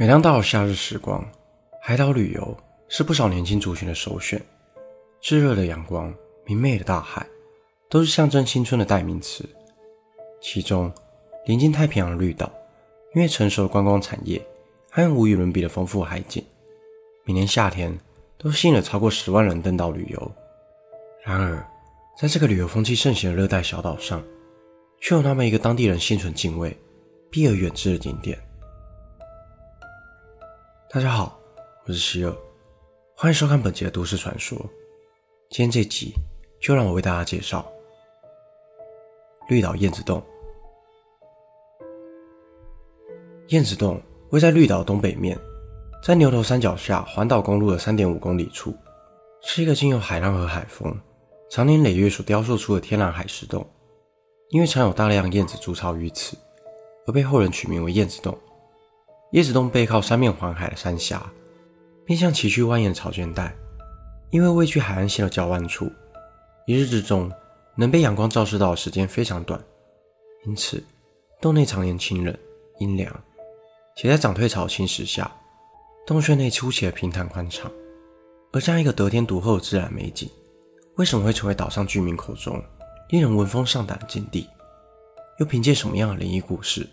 [0.00, 1.28] 每当到了夏日时光，
[1.82, 2.56] 海岛旅游
[2.86, 4.40] 是不少年轻族群的首选。
[5.20, 6.14] 炙热的阳光、
[6.46, 7.26] 明媚的大海，
[7.90, 9.44] 都是象征青春的代名词。
[10.40, 10.88] 其中，
[11.46, 12.48] 临近太平洋的绿岛，
[13.12, 14.40] 因为成熟的观光产业，
[14.88, 16.44] 还有无与伦比的丰富海景，
[17.24, 17.92] 每年夏天
[18.38, 20.32] 都吸引了超过十万人登岛旅游。
[21.24, 21.66] 然而，
[22.16, 24.22] 在这个旅游风气盛行的热带小岛上，
[25.00, 26.78] 却有那么一个当地人心存敬畏、
[27.32, 28.38] 避而远之的景点。
[30.90, 31.38] 大家好，
[31.84, 32.34] 我是希尔，
[33.14, 34.56] 欢迎收看本集的都市传说。
[35.50, 36.14] 今天这集
[36.62, 37.70] 就让我为大家介绍
[39.50, 40.24] 绿岛燕子洞。
[43.48, 45.38] 燕子洞位在绿岛东北面，
[46.02, 48.74] 在牛头山脚下环岛公路的三点五公里处，
[49.42, 50.98] 是一个经由海浪和海风
[51.50, 53.68] 长年累月所雕塑出的天然海蚀洞。
[54.48, 56.34] 因为藏有大量燕子筑巢于此，
[57.06, 58.34] 而被后人取名为燕子洞。
[59.32, 61.30] 椰子洞背靠三面环海的山峡，
[62.06, 63.54] 面向崎岖蜿蜒的潮间带。
[64.30, 65.90] 因为位居海岸线的较弯处，
[66.66, 67.30] 一日之中
[67.76, 69.62] 能被阳光照射到的时间非常短，
[70.46, 70.82] 因此
[71.40, 72.36] 洞内常年清冷
[72.78, 73.14] 阴凉。
[73.96, 75.30] 且在涨退潮侵蚀下，
[76.06, 77.70] 洞穴内出奇的平坦宽敞。
[78.52, 80.30] 而这样一个得天独厚的自然美景，
[80.96, 82.62] 为什么会成为岛上居民口中
[83.10, 84.48] 令人闻风丧胆的禁地？
[85.38, 86.88] 又凭借什么样的灵异故事，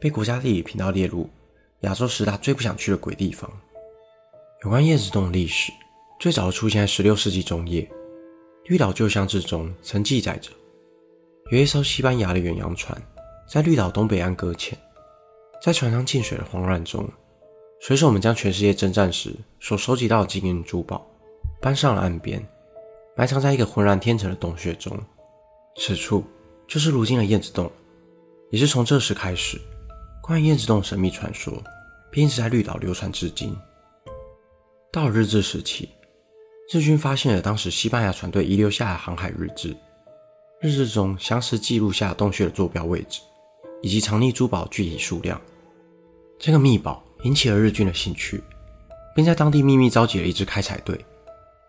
[0.00, 1.28] 被国家地理频道列入
[1.80, 3.50] 亚洲十大最不想去的鬼地方。
[4.64, 5.72] 有关燕子洞的历史，
[6.18, 7.88] 最早出现在16世纪中叶。
[8.64, 10.50] 绿岛旧相志中曾记载着，
[11.50, 13.00] 有一艘西班牙的远洋船
[13.48, 14.76] 在绿岛东北岸搁浅，
[15.62, 17.08] 在船上进水的慌乱中，
[17.80, 21.06] 水手们将全世界征战时所收集到的金银珠宝
[21.62, 22.44] 搬上了岸边，
[23.16, 24.98] 埋藏在一个浑然天成的洞穴中。
[25.76, 26.24] 此处
[26.66, 27.70] 就是如今的燕子洞，
[28.50, 29.58] 也是从这时开始。
[30.28, 31.54] 关于燕子洞神秘传说，
[32.10, 33.56] 便一直在绿岛流传至今。
[34.92, 35.88] 到了日治时期，
[36.70, 39.74] 日军发现了当时西班牙船队遗留下的航海日志，
[40.60, 43.22] 日志中详实记录下洞穴的坐标位置
[43.80, 45.40] 以及藏匿珠宝具体数量。
[46.38, 48.44] 这个秘宝引起了日军的兴趣，
[49.16, 51.02] 并在当地秘密召集了一支开采队，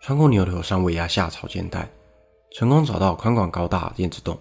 [0.02, 1.90] 穿过牛头山尾压下草间带，
[2.50, 4.38] 成功找到宽广高大的燕子洞。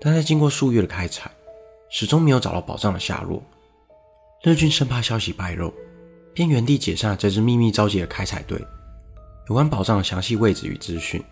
[0.00, 1.28] 但在经过数月的开采，
[1.88, 3.42] 始终没有找到宝藏的下落，
[4.42, 5.72] 日军生怕消息败露，
[6.34, 8.60] 便原地解散了这支秘密召集的开采队。
[9.48, 11.22] 有关宝藏的详细位置与资讯，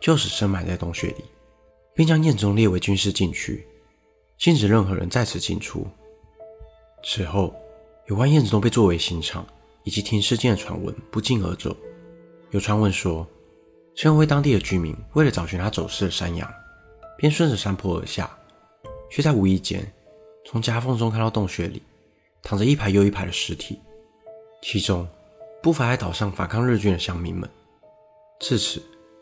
[0.00, 1.24] 就此深埋在洞穴里，
[1.94, 3.66] 并将燕子洞列为军事禁区，
[4.38, 5.86] 禁止任何人在此进出。
[7.02, 7.54] 此后，
[8.06, 9.44] 有关燕子洞被作为刑场
[9.82, 11.76] 以及停尸间的传闻不胫而走。
[12.52, 13.26] 有传闻说，
[13.96, 16.48] 这位当地的居民为了找寻他走失的山羊，
[17.18, 18.30] 便顺着山坡而下，
[19.10, 19.84] 却在无意间。
[20.46, 21.82] 从夹缝中看到洞穴里
[22.42, 23.80] 躺着一排又一排的尸体，
[24.62, 25.06] 其中
[25.60, 27.50] 不乏在岛上反抗日军的乡民们。
[28.38, 28.80] 自此，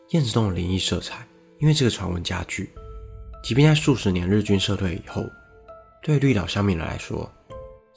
[0.09, 1.25] 燕子洞的灵异色彩
[1.59, 2.69] 因为这个传闻加剧。
[3.43, 5.23] 即便在数十年日军撤退以后，
[6.03, 7.27] 对绿岛乡民来说，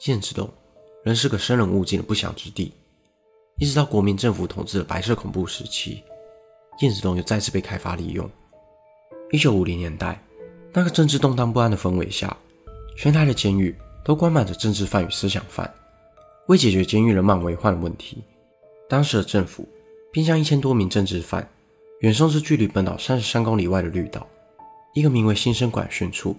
[0.07, 0.49] 燕子洞
[1.03, 2.73] 仍是个生人勿近的不祥之地。
[3.57, 6.03] 一直到国民政府统治的白色恐怖时期，
[6.81, 8.27] 燕子洞又再次被开发利用。
[9.31, 10.19] 一九五零年代，
[10.73, 12.35] 那个政治动荡不安的氛围下。
[13.01, 13.73] 全台的监狱
[14.03, 15.73] 都关满着政治犯与思想犯。
[16.47, 18.21] 为解决监狱人满为患的问题，
[18.89, 19.65] 当时的政府
[20.11, 21.49] 便将一千多名政治犯
[22.01, 24.27] 远送至距离本岛三十三公里外的绿岛，
[24.93, 26.35] 一个名为新生管训处，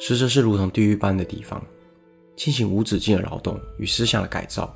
[0.00, 1.64] 实则是如同地狱般的地方，
[2.34, 4.74] 进行无止境的劳动与思想的改造。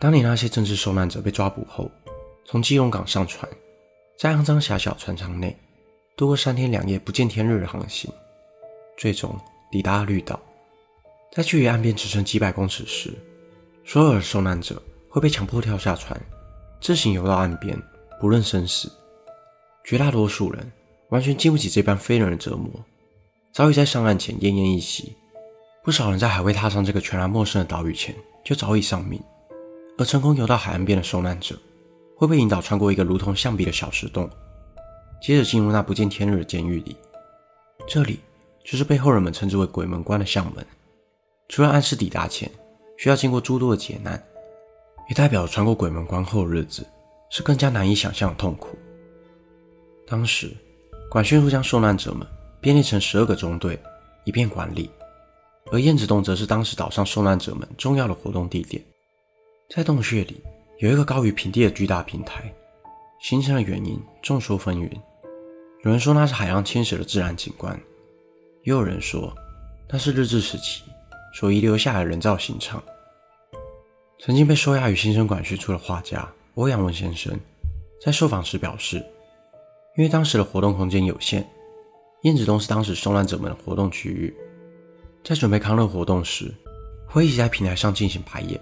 [0.00, 1.88] 当年那些政治受难者被抓捕后，
[2.44, 3.48] 从基隆港上船，
[4.18, 5.56] 在肮脏狭小船舱内
[6.16, 8.12] 度过三天两夜不见天日的航行，
[8.96, 9.32] 最终。
[9.70, 10.40] 抵达绿岛，
[11.32, 13.12] 在距离岸边只剩几百公尺时，
[13.84, 16.18] 所有的受难者会被强迫跳下船，
[16.80, 17.80] 自行游到岸边，
[18.20, 18.90] 不论生死。
[19.84, 20.72] 绝大多数人
[21.10, 22.70] 完全经不起这般非人的折磨，
[23.52, 25.14] 早已在上岸前奄奄一息。
[25.82, 28.14] 不少人在还未踏上这个全然陌生的岛屿前
[28.44, 29.22] 就早已丧命。
[29.96, 31.58] 而成功游到海岸边的受难者，
[32.14, 34.30] 会被引导穿过一个如同象鼻的小石洞，
[35.22, 36.96] 接着进入那不见天日的监狱里。
[37.86, 38.20] 这里。
[38.70, 40.62] 就是被后人们称之为鬼门关的象门，
[41.48, 42.50] 除了按时抵达前
[42.98, 44.22] 需要经过诸多的劫难，
[45.08, 46.86] 也代表穿过鬼门关后的日子
[47.30, 48.76] 是更加难以想象的痛苦。
[50.06, 50.54] 当时，
[51.10, 52.26] 管训处将受难者们
[52.60, 53.80] 编列成十二个中队，
[54.24, 54.90] 以便管理，
[55.72, 58.84] 而燕子洞则是当时岛上受难者们重要的活动地点。
[59.70, 60.42] 在洞穴里
[60.76, 62.52] 有一个高于平地的巨大平台，
[63.22, 64.90] 形成的原因众说纷纭，
[65.84, 67.80] 有人说那是海浪侵蚀的自然景观。
[68.68, 69.34] 也有人说，
[69.88, 70.82] 那是日治时期
[71.32, 72.82] 所遗留下的人造刑场，
[74.20, 77.32] 曾经被收押于新生管训处的画家欧阳文先生，
[78.04, 78.96] 在受访时表示，
[79.96, 81.48] 因为当时的活动空间有限，
[82.24, 84.36] 燕子洞是当时受难者们的活动区域，
[85.24, 86.54] 在准备康乐活动时，
[87.06, 88.60] 会一直在平台上进行排演，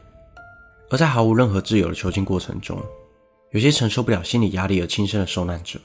[0.89, 2.81] 而在毫无任何自由的囚禁过程中，
[3.51, 5.81] 有些承受不了心理压力而轻生的受难者，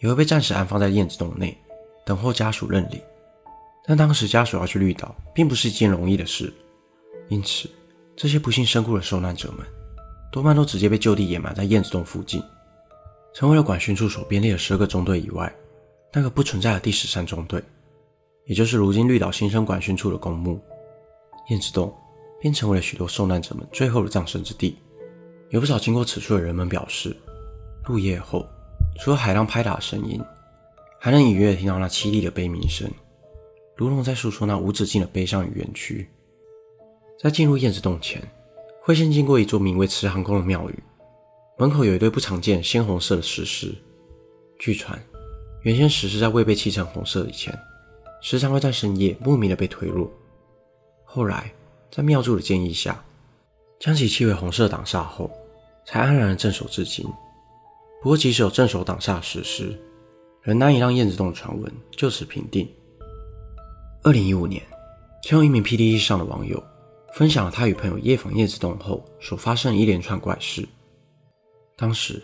[0.00, 1.56] 也会被暂时安放在燕子洞内，
[2.04, 3.00] 等候家属认领。
[3.86, 6.52] 但当时家属要去绿岛，并不是一件容易的事，
[7.28, 7.68] 因此。
[8.16, 9.66] 这些不幸身故的受难者们，
[10.32, 12.42] 多半都直接被就地掩埋在燕子洞附近，
[13.34, 15.54] 成为了管训处所编列的十二个中队以外
[16.14, 17.62] 那个不存在的第十三中队，
[18.46, 20.58] 也就是如今绿岛新生管训处的公墓。
[21.50, 21.94] 燕子洞
[22.40, 24.78] 便成为了许多受难者们最后的葬身之地。
[25.50, 27.14] 有不少经过此处的人们表示，
[27.84, 28.48] 入夜后，
[28.98, 30.18] 除了海浪拍打的声音，
[30.98, 32.90] 还能隐约听到那凄厉的悲鸣声，
[33.76, 36.08] 如同在诉说那无止境的悲伤与冤屈。
[37.18, 38.22] 在进入燕子洞前，
[38.80, 40.82] 会先经过一座名为慈航宫的庙宇，
[41.58, 43.74] 门口有一堆不常见鲜红色的石狮。
[44.58, 44.98] 据传，
[45.62, 47.56] 原先石狮在未被漆成红色以前，
[48.22, 50.10] 时常会在深夜莫名的被推落。
[51.04, 51.52] 后来，
[51.90, 53.04] 在庙祝的建议下，
[53.78, 55.30] 将其漆为红色挡煞后，
[55.84, 57.04] 才安然的镇守至今。
[58.02, 59.78] 不过，即使有镇守挡煞的石狮，
[60.42, 62.66] 仍难以让燕子洞的传闻就此平定。
[64.06, 64.62] 二零一五年，
[65.24, 66.62] 曾有一名 PTT 上的网友。
[67.14, 70.64] 分享了他与朋友夜访燕子洞后所发生的一连串怪事。
[71.76, 72.22] 当时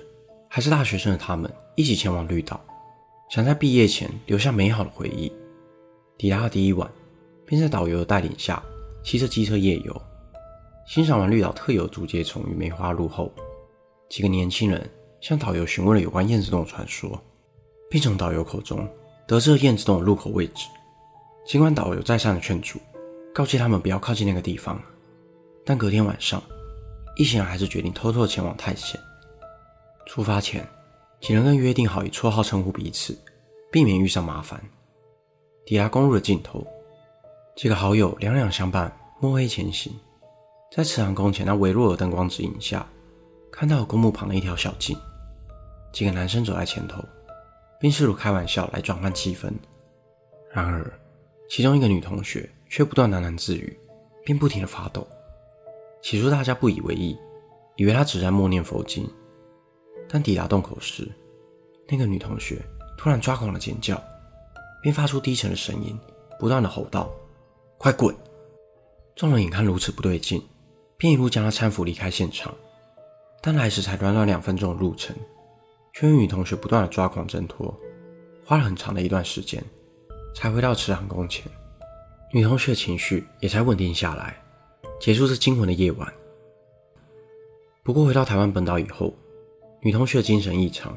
[0.49, 2.61] 还是大学生的他们一起前往绿岛，
[3.29, 5.33] 想在毕业前留下美好的回忆。
[6.17, 6.89] 抵达的第一晚，
[7.45, 8.63] 便在导游的带领下
[9.03, 10.03] 骑着机车夜游，
[10.87, 13.33] 欣赏完绿岛特有竹节虫与梅花鹿后，
[14.09, 14.89] 几个年轻人
[15.21, 17.21] 向导游询问了有关燕子洞的传说，
[17.91, 18.89] 并从导游口中
[19.27, 20.69] 得知了燕子洞的入口位置。
[21.45, 22.79] 尽管导游再三的劝阻。
[23.35, 24.79] 告诫他们不要靠近那个地方，
[25.65, 26.43] 但隔天晚上，
[27.17, 29.01] 一行人还是决定偷偷前往探险。
[30.05, 30.69] 出发前，
[31.19, 33.19] 几人更约定好以绰号称呼彼此，
[33.71, 34.63] 避免遇上麻烦。
[35.65, 36.63] 抵达公路的尽头，
[37.57, 39.91] 几个好友两两相伴，摸黑前行。
[40.71, 42.87] 在慈航宫前那微弱的灯光指引下，
[43.51, 44.95] 看到了公墓旁的一条小径。
[45.91, 47.03] 几个男生走在前头，
[47.81, 49.51] 并试图开玩笑来转换气氛。
[50.53, 50.93] 然而，
[51.55, 52.49] 其中一个女同学。
[52.73, 53.79] 却不断喃喃自语，
[54.25, 55.07] 并不停地发抖。
[56.01, 57.15] 起初大家不以为意，
[57.77, 59.07] 以为她只在默念佛经。
[60.09, 61.07] 但抵达洞口时，
[61.87, 62.63] 那个女同学
[62.97, 64.03] 突然抓狂的尖叫，
[64.83, 65.95] 并发出低沉的声音，
[66.39, 67.11] 不断地吼道
[67.77, 68.17] ：“快滚！”
[69.15, 70.43] 众人眼看如此不对劲，
[70.97, 72.55] 便一路将她搀扶离开现场。
[73.43, 75.15] 但来时才短短两分钟的路程，
[75.93, 77.79] 却与女同学不断的抓狂挣脱，
[78.47, 79.63] 花了很长的一段时间，
[80.35, 81.45] 才回到慈航宫前。
[82.33, 84.37] 女同学的情绪也才稳定下来，
[85.01, 86.13] 结束这惊魂的夜晚。
[87.83, 89.13] 不过回到台湾本岛以后，
[89.81, 90.97] 女同学的精神异常，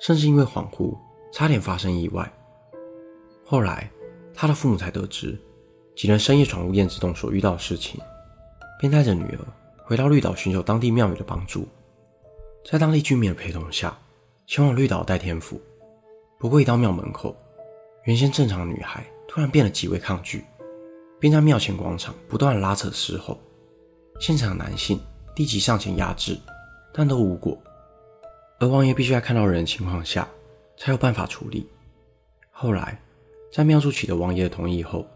[0.00, 0.96] 甚至因为恍惚，
[1.32, 2.32] 差点发生意外。
[3.44, 3.90] 后来，
[4.32, 5.38] 她的父母才得知
[5.94, 8.00] 几人深夜闯入燕子洞所遇到的事情，
[8.80, 9.38] 便带着女儿
[9.84, 11.68] 回到绿岛寻求当地庙宇的帮助，
[12.64, 13.98] 在当地居民的陪同下，
[14.46, 15.60] 前往绿岛代天府。
[16.38, 17.36] 不过一到庙门口，
[18.04, 20.44] 原先正常的女孩突然变得极为抗拒。
[21.20, 23.40] 并在庙前广场不断拉扯嘶吼，
[24.20, 25.00] 现场男性
[25.36, 26.38] 立即上前压制，
[26.92, 27.56] 但都无果。
[28.58, 30.28] 而王爷必须在看到人的情况下，
[30.76, 31.66] 才有办法处理。
[32.50, 33.00] 后来，
[33.50, 35.06] 在庙祝取得王爷的同意后，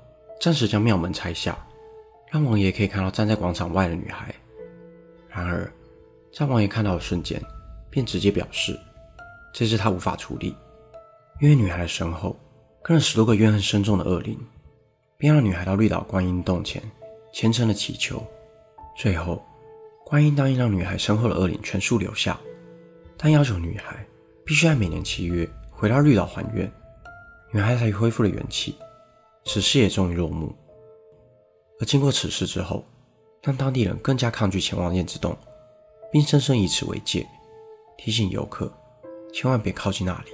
[0.40, 1.58] 暂时将庙门拆下，
[2.30, 4.34] 让王爷可以看到站在广场外的女孩。
[5.28, 5.70] 然而，
[6.32, 7.38] 在王爷看到的瞬间，
[7.90, 8.78] 便直接表示，
[9.52, 10.56] 这是他无法处理，
[11.38, 12.34] 因为女孩的身后
[12.82, 14.38] 跟了十多个怨恨深重的恶灵。
[15.20, 16.80] 便让女孩到绿岛观音洞前
[17.32, 18.24] 虔诚的祈求，
[18.96, 19.44] 最后
[20.06, 22.38] 观音答应让女孩身后的恶灵全数留下，
[23.16, 24.06] 但要求女孩
[24.46, 26.72] 必须在每年七月回到绿岛还愿，
[27.52, 28.76] 女孩才恢复了元气。
[29.44, 30.54] 此事也终于落幕。
[31.80, 32.84] 而经过此事之后，
[33.42, 35.36] 让当地人更加抗拒前往燕子洞，
[36.12, 37.26] 并深深以此为戒，
[37.96, 38.72] 提醒游客
[39.32, 40.30] 千万别靠近那里。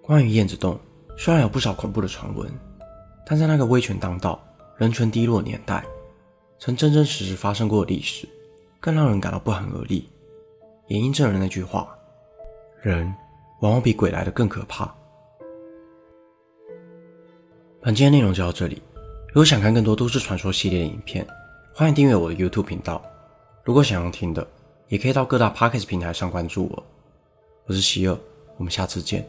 [0.00, 0.80] 关于燕子洞，
[1.18, 2.50] 虽然有不少恐怖的传闻。
[3.30, 4.42] 但在那个威权当道、
[4.78, 5.84] 人权低落的年代，
[6.58, 8.26] 曾真真实实发生过的历史，
[8.80, 10.08] 更让人感到不寒而栗。
[10.86, 11.94] 也印证了那句话：
[12.80, 13.12] 人
[13.60, 14.90] 往往比鬼来得更可怕。
[17.82, 18.80] 本期的内容就到这里。
[19.26, 21.26] 如果想看更多都市传说系列的影片，
[21.74, 23.02] 欢迎订阅我的 YouTube 频道。
[23.62, 24.48] 如果想要听的，
[24.88, 26.82] 也可以到各大 Podcast 平台上关注我。
[27.66, 28.18] 我是希尔，
[28.56, 29.28] 我们下次见。